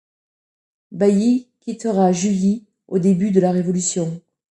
[0.91, 4.19] Bailly quittera Juilly au début de la Révolution.